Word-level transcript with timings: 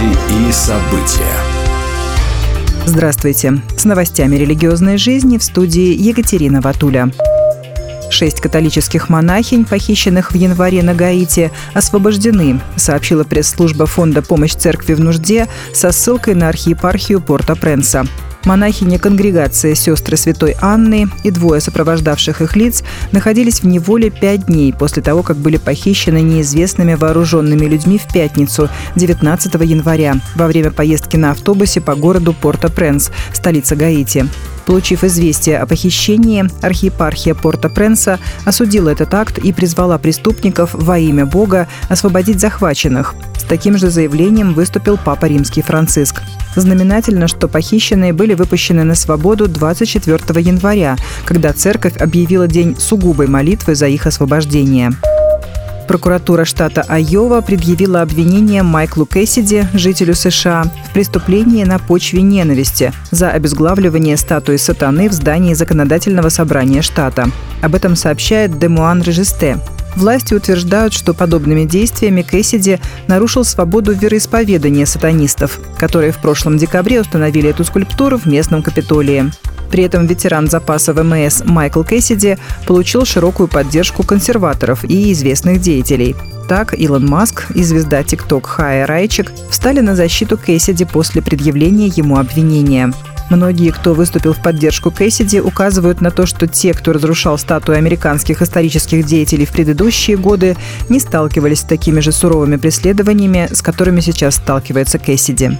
Новости 0.00 0.48
и 0.48 0.52
события. 0.52 1.36
Здравствуйте. 2.86 3.60
С 3.76 3.84
новостями 3.84 4.36
религиозной 4.36 4.96
жизни 4.96 5.36
в 5.38 5.42
студии 5.42 5.94
Екатерина 5.94 6.60
Ватуля. 6.60 7.10
Шесть 8.10 8.40
католических 8.40 9.08
монахинь, 9.08 9.64
похищенных 9.64 10.32
в 10.32 10.34
январе 10.34 10.82
на 10.82 10.94
Гаити, 10.94 11.50
освобождены, 11.74 12.60
сообщила 12.76 13.24
пресс-служба 13.24 13.86
Фонда 13.86 14.22
«Помощь 14.22 14.54
церкви 14.54 14.94
в 14.94 15.00
нужде» 15.00 15.48
со 15.72 15.92
ссылкой 15.92 16.34
на 16.34 16.48
архиепархию 16.48 17.20
Порта-Пренса. 17.20 18.06
Монахини 18.44 18.96
конгрегации 18.96 19.74
сестры 19.74 20.16
Святой 20.16 20.56
Анны 20.60 21.08
и 21.24 21.30
двое 21.30 21.60
сопровождавших 21.60 22.40
их 22.40 22.56
лиц 22.56 22.82
находились 23.12 23.60
в 23.60 23.66
неволе 23.66 24.10
пять 24.10 24.46
дней 24.46 24.72
после 24.72 25.02
того, 25.02 25.22
как 25.22 25.36
были 25.36 25.58
похищены 25.58 26.20
неизвестными 26.20 26.94
вооруженными 26.94 27.66
людьми 27.66 27.98
в 27.98 28.12
пятницу, 28.12 28.68
19 28.96 29.54
января, 29.54 30.16
во 30.34 30.46
время 30.46 30.70
поездки 30.70 31.16
на 31.16 31.32
автобусе 31.32 31.80
по 31.80 31.94
городу 31.94 32.34
Порто-Пренс, 32.34 33.10
столица 33.32 33.76
Гаити. 33.76 34.26
Получив 34.70 35.02
известие 35.02 35.58
о 35.58 35.66
похищении, 35.66 36.48
архиепархия 36.62 37.34
Порто-Пренса 37.34 38.20
осудила 38.44 38.88
этот 38.90 39.12
акт 39.14 39.36
и 39.38 39.52
призвала 39.52 39.98
преступников 39.98 40.70
во 40.74 40.96
имя 40.96 41.26
Бога 41.26 41.66
освободить 41.88 42.38
захваченных. 42.38 43.16
С 43.36 43.42
таким 43.42 43.76
же 43.76 43.90
заявлением 43.90 44.54
выступил 44.54 44.96
Папа 44.96 45.26
Римский 45.26 45.62
Франциск. 45.62 46.22
Знаменательно, 46.54 47.26
что 47.26 47.48
похищенные 47.48 48.12
были 48.12 48.34
выпущены 48.34 48.84
на 48.84 48.94
свободу 48.94 49.48
24 49.48 50.40
января, 50.40 50.94
когда 51.24 51.52
церковь 51.52 51.96
объявила 51.96 52.46
день 52.46 52.76
сугубой 52.78 53.26
молитвы 53.26 53.74
за 53.74 53.88
их 53.88 54.06
освобождение. 54.06 54.92
Прокуратура 55.90 56.44
штата 56.44 56.84
Айова 56.88 57.40
предъявила 57.40 58.00
обвинение 58.00 58.62
Майклу 58.62 59.06
Кэссиди, 59.06 59.66
жителю 59.74 60.14
США, 60.14 60.62
в 60.88 60.92
преступлении 60.92 61.64
на 61.64 61.80
почве 61.80 62.22
ненависти 62.22 62.92
за 63.10 63.30
обезглавливание 63.30 64.16
статуи 64.16 64.56
сатаны 64.56 65.08
в 65.08 65.12
здании 65.12 65.52
законодательного 65.52 66.28
собрания 66.28 66.82
штата. 66.82 67.26
Об 67.60 67.74
этом 67.74 67.96
сообщает 67.96 68.56
Демуан 68.56 69.02
Режисте. 69.02 69.58
Власти 69.96 70.32
утверждают, 70.32 70.92
что 70.92 71.12
подобными 71.12 71.64
действиями 71.64 72.22
Кэссиди 72.22 72.78
нарушил 73.08 73.42
свободу 73.42 73.92
вероисповедания 73.92 74.86
сатанистов, 74.86 75.58
которые 75.76 76.12
в 76.12 76.18
прошлом 76.18 76.56
декабре 76.56 77.00
установили 77.00 77.50
эту 77.50 77.64
скульптуру 77.64 78.16
в 78.16 78.26
местном 78.26 78.62
Капитолии. 78.62 79.32
При 79.70 79.84
этом 79.84 80.06
ветеран 80.06 80.48
запаса 80.48 80.92
ВМС 80.92 81.42
Майкл 81.44 81.82
Кэссиди 81.82 82.36
получил 82.66 83.04
широкую 83.04 83.48
поддержку 83.48 84.02
консерваторов 84.02 84.84
и 84.84 85.12
известных 85.12 85.60
деятелей. 85.60 86.16
Так, 86.48 86.74
Илон 86.78 87.06
Маск 87.06 87.46
и 87.54 87.62
звезда 87.62 88.02
ТикТок 88.02 88.46
Хая 88.46 88.86
Райчик 88.86 89.32
встали 89.50 89.80
на 89.80 89.94
защиту 89.94 90.36
Кэссиди 90.36 90.84
после 90.84 91.22
предъявления 91.22 91.86
ему 91.86 92.18
обвинения. 92.18 92.92
Многие, 93.30 93.70
кто 93.70 93.94
выступил 93.94 94.32
в 94.32 94.42
поддержку 94.42 94.90
Кэссиди, 94.90 95.40
указывают 95.40 96.00
на 96.00 96.10
то, 96.10 96.26
что 96.26 96.48
те, 96.48 96.74
кто 96.74 96.92
разрушал 96.92 97.38
статуи 97.38 97.76
американских 97.76 98.42
исторических 98.42 99.06
деятелей 99.06 99.46
в 99.46 99.52
предыдущие 99.52 100.16
годы, 100.16 100.56
не 100.88 100.98
сталкивались 100.98 101.60
с 101.60 101.64
такими 101.64 102.00
же 102.00 102.10
суровыми 102.10 102.56
преследованиями, 102.56 103.48
с 103.52 103.62
которыми 103.62 104.00
сейчас 104.00 104.34
сталкивается 104.34 104.98
Кэссиди. 104.98 105.52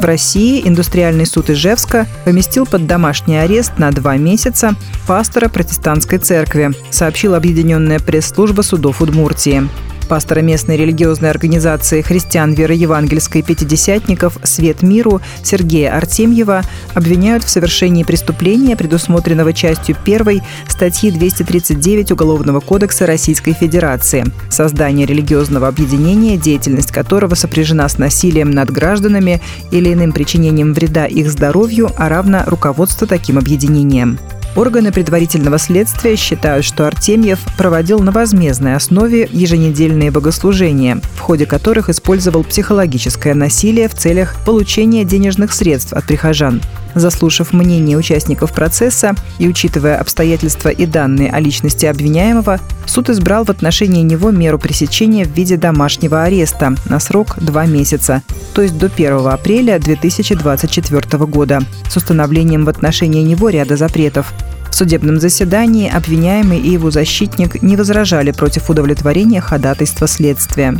В 0.00 0.04
России 0.04 0.66
индустриальный 0.66 1.26
суд 1.26 1.50
Ижевска 1.50 2.06
поместил 2.24 2.66
под 2.66 2.86
домашний 2.86 3.38
арест 3.38 3.78
на 3.78 3.90
два 3.90 4.16
месяца 4.16 4.74
пастора 5.06 5.48
протестантской 5.48 6.18
церкви, 6.18 6.72
сообщила 6.90 7.36
объединенная 7.36 7.98
пресс-служба 7.98 8.62
судов 8.62 9.00
Удмуртии. 9.00 9.68
Пастора 10.08 10.40
местной 10.40 10.76
религиозной 10.76 11.30
организации 11.30 12.00
христиан 12.00 12.52
веры 12.52 12.74
евангельской 12.74 13.42
пятидесятников 13.42 14.38
«Свет 14.44 14.82
миру» 14.82 15.20
Сергея 15.42 15.96
Артемьева 15.96 16.62
обвиняют 16.94 17.42
в 17.42 17.48
совершении 17.48 18.04
преступления, 18.04 18.76
предусмотренного 18.76 19.52
частью 19.52 19.96
1 20.04 20.42
статьи 20.68 21.10
239 21.10 22.12
Уголовного 22.12 22.60
кодекса 22.60 23.06
Российской 23.06 23.52
Федерации. 23.52 24.24
Создание 24.48 25.06
религиозного 25.06 25.66
объединения, 25.66 26.36
деятельность 26.36 26.92
которого 26.92 27.34
сопряжена 27.34 27.88
с 27.88 27.98
насилием 27.98 28.52
над 28.52 28.70
гражданами 28.70 29.42
или 29.72 29.92
иным 29.92 30.12
причинением 30.12 30.72
вреда 30.72 31.06
их 31.06 31.30
здоровью, 31.30 31.90
а 31.96 32.08
равно 32.08 32.44
руководство 32.46 33.06
таким 33.08 33.38
объединением. 33.38 34.18
Органы 34.56 34.90
предварительного 34.90 35.58
следствия 35.58 36.16
считают, 36.16 36.64
что 36.64 36.86
Артемьев 36.86 37.40
проводил 37.58 37.98
на 37.98 38.10
возмездной 38.10 38.74
основе 38.74 39.28
еженедельные 39.30 40.10
богослужения, 40.10 40.98
в 41.14 41.20
ходе 41.20 41.44
которых 41.44 41.90
использовал 41.90 42.42
психологическое 42.42 43.34
насилие 43.34 43.86
в 43.86 43.94
целях 43.94 44.34
получения 44.46 45.04
денежных 45.04 45.52
средств 45.52 45.92
от 45.92 46.04
прихожан. 46.06 46.62
Заслушав 46.96 47.52
мнение 47.52 47.98
участников 47.98 48.52
процесса 48.52 49.14
и 49.38 49.46
учитывая 49.46 49.98
обстоятельства 49.98 50.70
и 50.70 50.86
данные 50.86 51.30
о 51.30 51.38
личности 51.40 51.84
обвиняемого, 51.84 52.58
суд 52.86 53.10
избрал 53.10 53.44
в 53.44 53.50
отношении 53.50 54.02
него 54.02 54.30
меру 54.30 54.58
пресечения 54.58 55.26
в 55.26 55.36
виде 55.36 55.58
домашнего 55.58 56.22
ареста 56.22 56.74
на 56.86 56.98
срок 56.98 57.36
два 57.38 57.66
месяца, 57.66 58.22
то 58.54 58.62
есть 58.62 58.78
до 58.78 58.86
1 58.86 59.26
апреля 59.28 59.78
2024 59.78 61.26
года, 61.26 61.60
с 61.90 61.96
установлением 61.98 62.64
в 62.64 62.70
отношении 62.70 63.22
него 63.22 63.50
ряда 63.50 63.76
запретов. 63.76 64.32
В 64.70 64.74
судебном 64.74 65.20
заседании 65.20 65.90
обвиняемый 65.94 66.58
и 66.58 66.70
его 66.70 66.90
защитник 66.90 67.62
не 67.62 67.76
возражали 67.76 68.30
против 68.30 68.70
удовлетворения 68.70 69.42
ходатайства 69.42 70.06
следствия. 70.06 70.78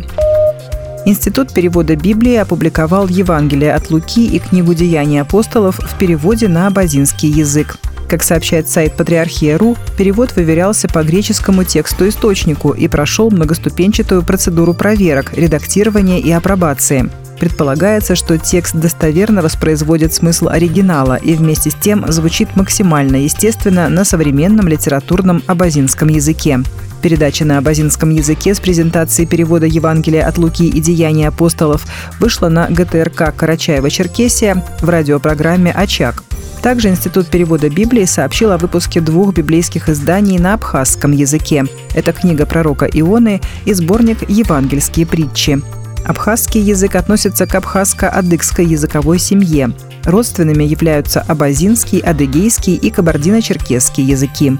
Институт 1.07 1.53
перевода 1.53 1.95
Библии 1.95 2.35
опубликовал 2.35 3.07
Евангелие 3.07 3.73
от 3.73 3.91
Луки 3.91 4.27
и 4.27 4.39
книгу 4.39 4.73
«Деяния 4.73 5.21
апостолов» 5.21 5.79
в 5.79 5.97
переводе 5.97 6.49
на 6.49 6.67
абазинский 6.67 7.29
язык. 7.29 7.77
Как 8.09 8.23
сообщает 8.23 8.67
сайт 8.67 8.97
Патриархия.ру, 8.97 9.77
перевод 9.97 10.35
выверялся 10.35 10.89
по 10.89 11.03
греческому 11.03 11.63
тексту-источнику 11.63 12.71
и 12.71 12.89
прошел 12.89 13.31
многоступенчатую 13.31 14.21
процедуру 14.21 14.73
проверок, 14.73 15.31
редактирования 15.33 16.19
и 16.19 16.29
апробации. 16.29 17.09
Предполагается, 17.39 18.15
что 18.15 18.37
текст 18.37 18.75
достоверно 18.75 19.41
воспроизводит 19.41 20.13
смысл 20.13 20.49
оригинала 20.49 21.15
и 21.15 21.35
вместе 21.35 21.69
с 21.69 21.75
тем 21.75 22.03
звучит 22.11 22.57
максимально 22.57 23.15
естественно 23.15 23.87
на 23.87 24.03
современном 24.03 24.67
литературном 24.67 25.41
абазинском 25.47 26.09
языке. 26.09 26.59
Передача 27.07 27.45
на 27.45 27.59
абазинском 27.59 28.09
языке 28.09 28.53
с 28.53 28.59
презентацией 28.59 29.29
перевода 29.29 29.65
Евангелия 29.65 30.27
от 30.27 30.37
Луки 30.37 30.67
и 30.67 30.81
Деяний 30.81 31.25
апостолов 31.25 31.85
вышла 32.19 32.49
на 32.49 32.67
ГТРК 32.67 33.33
Карачаева-Черкесия 33.33 34.61
в 34.81 34.89
радиопрограмме 34.89 35.71
«Очаг». 35.71 36.25
Также 36.61 36.89
Институт 36.89 37.27
перевода 37.27 37.69
Библии 37.69 38.03
сообщил 38.03 38.51
о 38.51 38.57
выпуске 38.57 38.99
двух 38.99 39.33
библейских 39.33 39.87
изданий 39.87 40.37
на 40.37 40.55
абхазском 40.55 41.13
языке. 41.13 41.63
Это 41.95 42.11
книга 42.11 42.45
пророка 42.45 42.85
Ионы 42.91 43.39
и 43.63 43.71
сборник 43.71 44.29
«Евангельские 44.29 45.05
притчи». 45.05 45.61
Абхазский 46.05 46.59
язык 46.59 46.95
относится 46.95 47.47
к 47.47 47.55
абхазско-адыгской 47.55 48.65
языковой 48.65 49.19
семье. 49.19 49.71
Родственными 50.03 50.65
являются 50.65 51.21
абазинский, 51.21 51.99
адыгейский 51.99 52.75
и 52.75 52.89
кабардино-черкесский 52.89 54.03
языки. 54.03 54.57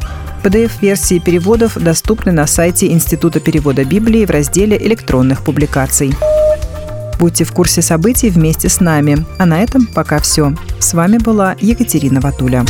PDF-версии 0.47 1.19
переводов 1.19 1.78
доступны 1.78 2.31
на 2.31 2.47
сайте 2.47 2.88
Института 2.88 3.41
перевода 3.41 3.84
Библии 3.84 4.25
в 4.25 4.30
разделе 4.30 4.78
электронных 4.78 5.44
публикаций. 5.44 6.13
Будьте 7.19 7.44
в 7.44 7.52
курсе 7.52 7.81
событий 7.81 8.30
вместе 8.30 8.69
с 8.69 8.80
нами. 8.80 9.25
А 9.40 9.46
на 9.46 9.62
этом 9.62 9.85
пока 9.88 10.19
все. 10.19 10.53
С 10.80 10.94
вами 10.94 11.18
была 11.18 11.58
Екатерина 11.59 12.22
Ватуля. 12.22 12.63